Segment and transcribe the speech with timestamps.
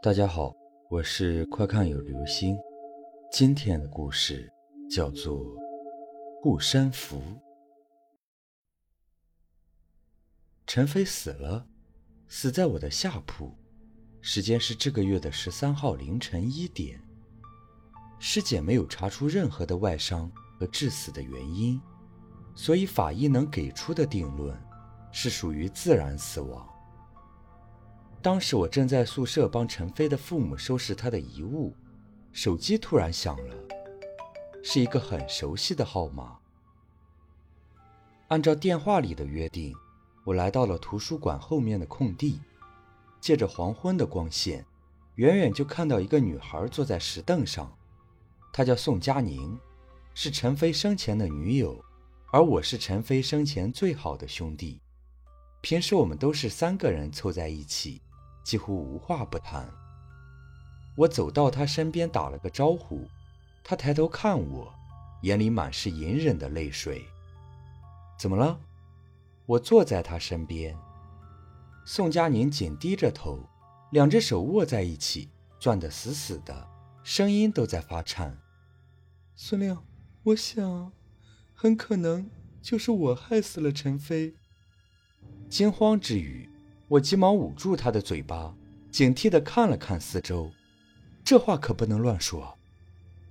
[0.00, 0.54] 大家好，
[0.88, 2.56] 我是快看有流星。
[3.32, 4.48] 今天的故事
[4.88, 5.40] 叫做
[6.40, 7.18] 《护身符》。
[10.68, 11.66] 陈飞死了，
[12.28, 13.52] 死在我的下铺，
[14.20, 17.02] 时间是这个月的十三号凌晨一点。
[18.20, 20.30] 尸检没有查出任何的外伤
[20.60, 21.80] 和致死的原因，
[22.54, 24.56] 所以法医能给出的定论
[25.10, 26.64] 是属于自然死亡。
[28.20, 31.72] 当时我正在宿舍帮陈飞的父母收拾他的遗物，
[32.32, 33.54] 手机突然响了，
[34.62, 36.36] 是一个很熟悉的号码。
[38.26, 39.72] 按照电话里的约定，
[40.24, 42.40] 我来到了图书馆后面的空地，
[43.20, 44.66] 借着黄昏的光线，
[45.14, 47.72] 远远就看到一个女孩坐在石凳上。
[48.52, 49.56] 她叫宋佳宁，
[50.12, 51.82] 是陈飞生前的女友，
[52.32, 54.80] 而我是陈飞生前最好的兄弟。
[55.60, 58.02] 平时我们都是三个人凑在一起。
[58.48, 59.68] 几乎无话不谈。
[60.96, 63.06] 我走到他身边，打了个招呼。
[63.62, 64.72] 他抬头看我，
[65.20, 67.04] 眼里满是隐忍的泪水。
[68.18, 68.58] 怎么了？
[69.44, 70.74] 我坐在他身边。
[71.84, 73.38] 宋佳宁紧低着头，
[73.92, 75.28] 两只手握在一起，
[75.60, 76.66] 攥得死死的，
[77.04, 78.38] 声音都在发颤。
[79.36, 79.84] 孙亮，
[80.22, 80.90] 我想，
[81.52, 82.30] 很可能
[82.62, 84.32] 就是我害死了陈飞。
[85.50, 86.47] 惊慌之余。
[86.88, 88.54] 我急忙捂住他的嘴巴，
[88.90, 90.50] 警惕地看了看四周。
[91.22, 92.56] 这话可不能乱说。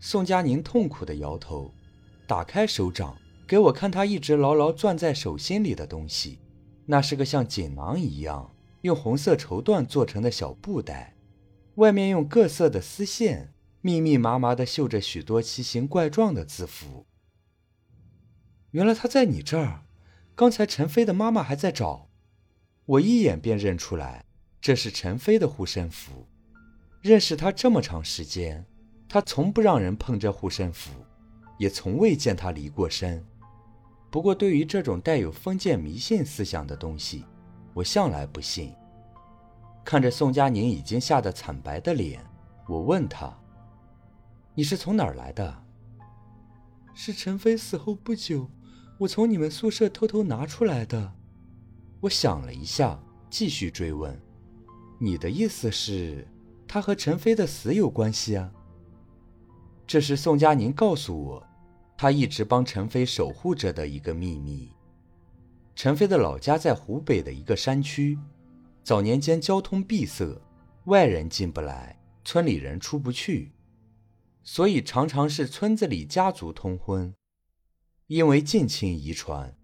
[0.00, 1.72] 宋佳宁痛苦地摇头，
[2.26, 6.38] 打开手掌给我看他一直牢牢攥在手心里的东西。
[6.84, 11.14] 那是个像锦囊一样用红色绸缎做成的小布袋，
[11.76, 17.06] 外面用各色的丝线密密麻麻地绣着许多奇形怪状的字符。
[18.72, 19.84] 原来他在你这儿。
[20.34, 22.07] 刚才陈飞的妈妈还在找。
[22.88, 24.24] 我一眼便认出来，
[24.62, 26.26] 这是陈飞的护身符。
[27.02, 28.64] 认识他这么长时间，
[29.06, 30.90] 他从不让人碰这护身符，
[31.58, 33.22] 也从未见他离过身。
[34.10, 37.26] 不过，对于这种带有封建迷信思想的东西，
[37.74, 38.72] 我向来不信。
[39.84, 42.24] 看着宋佳宁已经吓得惨白的脸，
[42.66, 43.38] 我问他
[44.56, 45.62] ：“你是从哪儿来的
[46.96, 48.50] ？”“是陈飞死后不久，
[48.96, 51.12] 我从你们宿舍偷偷拿出来的。”
[52.00, 52.98] 我想了一下，
[53.28, 54.16] 继续追问
[55.00, 56.26] ：“你的意思是，
[56.66, 58.52] 他和陈飞的死有关系啊？”
[59.84, 61.46] 这是宋佳宁告诉我，
[61.96, 64.70] 他一直帮陈飞守护着的一个秘密。
[65.74, 68.16] 陈飞的老家在湖北的一个山区，
[68.84, 70.40] 早年间交通闭塞，
[70.84, 73.52] 外人进不来，村里人出不去，
[74.44, 77.12] 所以常常是村子里家族通婚，
[78.06, 79.57] 因为近亲遗传。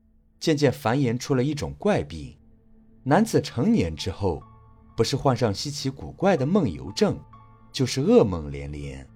[0.44, 2.36] 渐渐繁衍出了一种怪病，
[3.02, 4.42] 男子成年之后，
[4.94, 7.18] 不是患上稀奇古怪的梦游症，
[7.72, 9.08] 就是噩梦连连。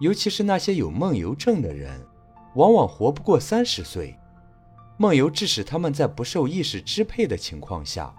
[0.00, 2.02] 尤其是那些有梦游症的人，
[2.54, 4.18] 往往活不过三十岁。
[4.96, 8.14] 梦游致使他们在不受意识支配的情况下，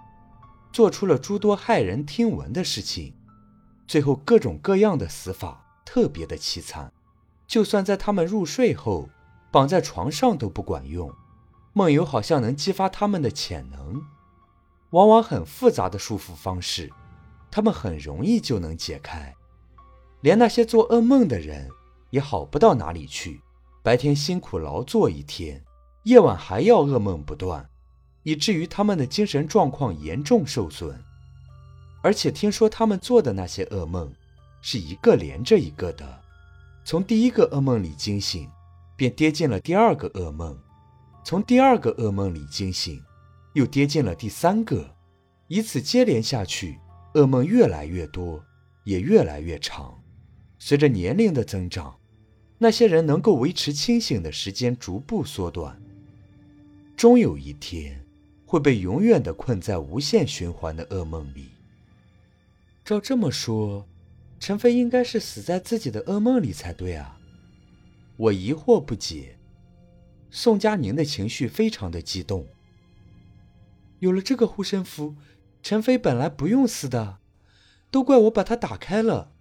[0.72, 3.12] 做出了诸多骇人听闻的事情，
[3.88, 6.92] 最后各种各样的死法特别的凄惨。
[7.48, 9.08] 就算在他们入睡后，
[9.50, 11.12] 绑在床上都不管用。
[11.72, 14.02] 梦游好像能激发他们的潜能，
[14.90, 16.90] 往往很复杂的束缚方式，
[17.50, 19.34] 他们很容易就能解开。
[20.20, 21.68] 连那些做噩梦的人
[22.10, 23.40] 也好不到哪里去，
[23.82, 25.62] 白天辛苦劳作一天，
[26.02, 27.68] 夜晚还要噩梦不断，
[28.24, 31.02] 以至于他们的精神状况严重受损。
[32.02, 34.12] 而且听说他们做的那些噩梦，
[34.60, 36.20] 是一个连着一个的，
[36.84, 38.50] 从第一个噩梦里惊醒，
[38.96, 40.58] 便跌进了第二个噩梦。
[41.22, 43.02] 从第二个噩梦里惊醒，
[43.54, 44.96] 又跌进了第三个，
[45.48, 46.78] 以此接连下去，
[47.14, 48.44] 噩梦越来越多，
[48.84, 50.02] 也越来越长。
[50.58, 51.94] 随着年龄的增长，
[52.58, 55.80] 那些人能够维持清醒的时间逐步缩短，
[56.96, 58.04] 终有一天
[58.44, 61.50] 会被永远的困在无限循环的噩梦里。
[62.84, 63.86] 照这么说，
[64.38, 67.18] 陈飞应该是死在自己的噩梦里才对啊！
[68.16, 69.36] 我疑惑不解。
[70.30, 72.46] 宋佳宁的情绪非常的激动。
[73.98, 75.16] 有了这个护身符，
[75.62, 77.18] 陈飞本来不用死的，
[77.90, 79.32] 都怪我把它打开了。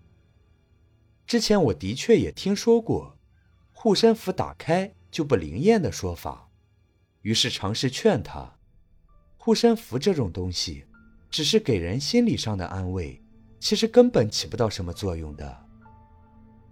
[1.26, 3.18] 之前我的确也听说过
[3.72, 6.50] 护身符打开就不灵验的说法，
[7.22, 8.58] 于是尝试劝他：
[9.38, 10.86] 护身符这种东西，
[11.30, 13.22] 只是给人心理上的安慰，
[13.60, 15.66] 其实根本起不到什么作用的。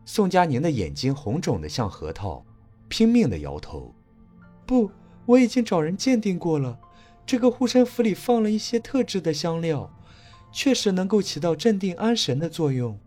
[0.05, 2.45] 宋佳宁的眼睛红肿的像核桃，
[2.89, 3.93] 拼命的摇头。
[4.67, 4.91] 不，
[5.25, 6.77] 我已经找人鉴定过了。
[7.25, 9.91] 这个护身符里放了一些特制的香料，
[10.51, 12.99] 确实能够起到镇定安神的作用。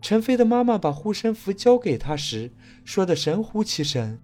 [0.00, 2.52] 陈飞的妈妈把护身符交给他时，
[2.84, 4.20] 说的神乎其神。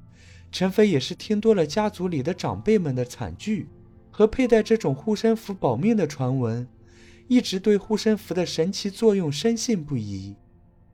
[0.51, 3.69] 陈飞也是听多了家族里的长辈们的惨剧
[4.11, 6.67] 和佩戴这种护身符保命的传闻，
[7.27, 10.37] 一直对护身符的神奇作用深信不疑。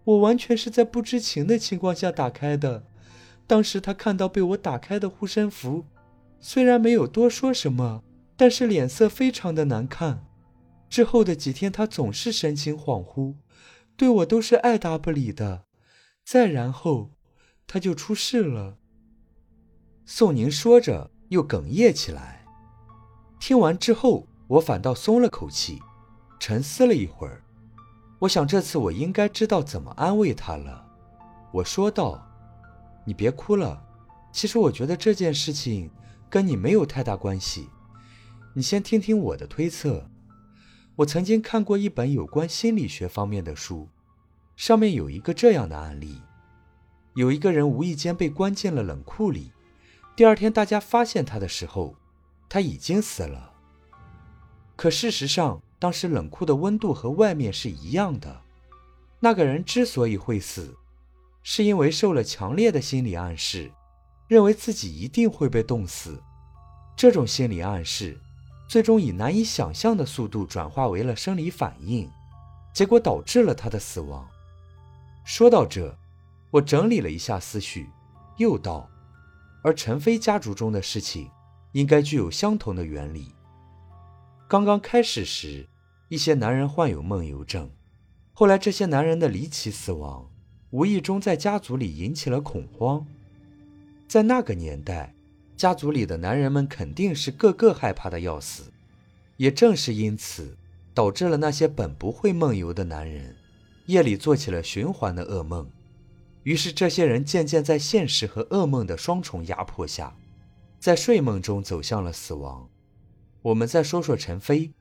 [0.04, 2.84] 我完全是在不知情的情况下打开的。
[3.46, 5.85] 当时他看到被我打开的护身符，
[6.41, 8.02] 虽然没有多说什么，
[8.37, 10.25] 但是脸色非常的难看。
[10.88, 13.35] 之后的几天，他总是神情恍惚。
[13.96, 15.64] 对我都是爱答不理的，
[16.25, 17.12] 再然后，
[17.67, 18.79] 他就出事了。
[20.05, 22.44] 宋宁说着，又哽咽起来。
[23.38, 25.81] 听完之后，我反倒松了口气，
[26.41, 27.44] 沉思了一会儿。
[28.20, 30.85] 我想这次我应该知道怎么安慰他了。
[31.52, 32.26] 我说道
[33.05, 33.83] ：“你别哭了，
[34.33, 35.91] 其实我觉得这件事情
[36.29, 37.69] 跟你没有太大关系。
[38.55, 40.09] 你先听听我的推测。”
[40.97, 43.89] 我曾经看过一本有关心理学方面的书，
[44.55, 46.23] 上面有一个这样的案例：
[47.17, 49.51] 有一个人无意间被关进了冷库里，
[50.15, 51.97] 第二天大家发现他的时候，
[52.49, 53.55] 他已经死了。
[54.77, 58.43] 可事实上，当时冷库的温度和外面是一样的。
[59.19, 60.77] 那个人之所以会死，
[61.44, 63.70] 是因为受了强烈的心理暗示，
[64.26, 66.20] 认为自己一定会被冻死。
[66.96, 68.19] 这种心理暗示。
[68.67, 72.11] 最终以难以想象的速度转化为了生理反应，
[72.73, 74.26] 结果导致了他的死亡。
[75.23, 75.94] 说到这，
[76.50, 77.87] 我整理了一下思绪，
[78.38, 78.88] 又道
[79.62, 81.31] ：“而陈飞家族中的事情，
[81.73, 83.35] 应该具有相同的原理。
[84.49, 85.69] 刚刚开始时，
[86.08, 87.70] 一些男人患有梦游症，
[88.32, 90.29] 后来这些男人的离奇死亡，
[90.75, 93.06] 无意中在家族里引起了恐慌。
[94.09, 95.15] 在那个年代。”
[95.56, 98.73] 家族里的男人们肯定是个个害怕的要死，
[99.37, 100.56] 也正是因此，
[100.93, 103.37] 导致了那些本不会梦游的男人，
[103.87, 105.71] 夜里做起了循环的噩梦。
[106.43, 110.12] 于是，这些人渐渐在现实和噩梦的双重压迫下，
[110.81, 112.69] 在睡梦中走向了死亡。
[113.41, 114.73] 我们再说说陈飞，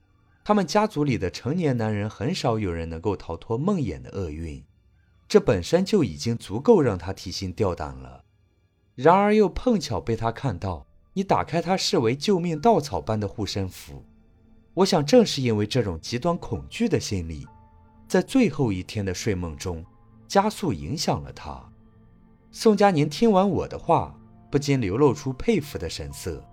[0.44, 4.64] 他们家族里的成年男人很少有人能够逃脱梦魇的厄运，
[5.34, 8.24] 这本身就已经足够让他提心吊胆了。
[8.94, 14.04] 然而又碰巧被他看到，你打开他视为救命稻草般的护身符。
[14.76, 17.48] 我想，正是因为这种极端恐惧的心理，
[18.08, 19.84] 在最后一天的睡梦中
[20.28, 21.68] 加速影响了他。
[22.52, 24.16] 宋佳宁听完我的话，
[24.52, 26.46] 不禁流露出佩服的神色，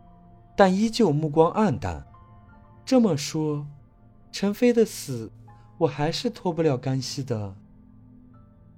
[0.57, 2.03] 但依旧目光黯淡。
[2.87, 3.67] 这么说，
[4.33, 5.31] 陈飞的死，
[5.77, 7.55] 我还是脱不了干系的。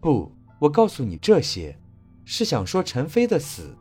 [0.02, 1.78] 不，我告诉你这些。
[2.25, 3.76] 是想说陈飞的死，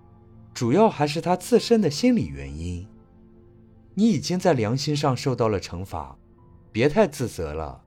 [0.53, 2.87] 主要还是他自身的心理原因。
[3.95, 6.15] 你已经在良心上受到了惩罚，
[6.71, 7.83] 别太自责了。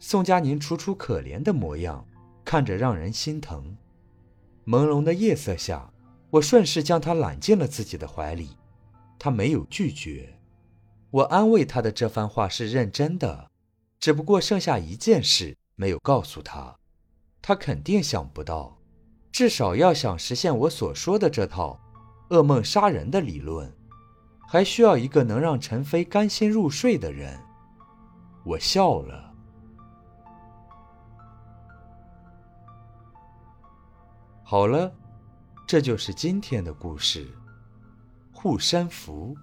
[0.00, 2.04] 宋佳宁楚楚可怜的模样，
[2.44, 3.76] 看着让人心疼。
[4.66, 5.92] 朦胧的夜色下，
[6.30, 8.50] 我顺势将她揽进了自己的怀里，
[9.16, 10.40] 她没有拒绝。
[11.10, 13.48] 我安慰她的这番话是认真的，
[14.00, 16.76] 只不过剩下一件事没有告诉她，
[17.42, 18.78] 他肯定想不到。
[19.32, 21.80] 至少要想实现我所说的这套
[22.28, 23.70] 噩梦杀人的理论，
[24.46, 27.40] 还需要一个能让陈飞甘心入睡的人。
[28.44, 29.32] 我笑了。
[34.44, 34.92] 好了，
[35.66, 37.26] 这就是今天的故事——
[38.32, 39.34] 护身符。